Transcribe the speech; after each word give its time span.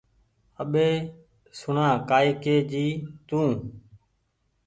اٻي 0.61 0.89
سوڻا 1.59 1.87
ڪآئي 2.09 2.29
ڪي 2.43 2.55
جي 2.71 2.87
تو 3.27 3.41